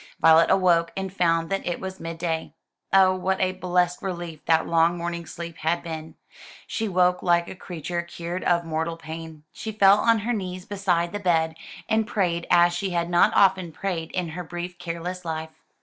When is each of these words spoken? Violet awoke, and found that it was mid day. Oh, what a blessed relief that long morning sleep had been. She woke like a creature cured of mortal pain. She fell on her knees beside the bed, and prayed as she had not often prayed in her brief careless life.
Violet 0.19 0.49
awoke, 0.49 0.91
and 0.97 1.13
found 1.13 1.51
that 1.51 1.63
it 1.63 1.79
was 1.79 1.99
mid 1.99 2.17
day. 2.17 2.55
Oh, 2.91 3.15
what 3.15 3.39
a 3.39 3.51
blessed 3.51 4.01
relief 4.01 4.43
that 4.47 4.65
long 4.65 4.97
morning 4.97 5.27
sleep 5.27 5.57
had 5.57 5.83
been. 5.83 6.15
She 6.65 6.89
woke 6.89 7.21
like 7.21 7.47
a 7.47 7.53
creature 7.53 8.01
cured 8.01 8.43
of 8.43 8.65
mortal 8.65 8.97
pain. 8.97 9.43
She 9.51 9.71
fell 9.71 9.99
on 9.99 10.17
her 10.25 10.33
knees 10.33 10.65
beside 10.65 11.11
the 11.11 11.19
bed, 11.19 11.53
and 11.87 12.07
prayed 12.07 12.47
as 12.49 12.73
she 12.73 12.89
had 12.89 13.11
not 13.11 13.31
often 13.35 13.71
prayed 13.71 14.09
in 14.13 14.29
her 14.29 14.43
brief 14.43 14.79
careless 14.79 15.23
life. 15.23 15.51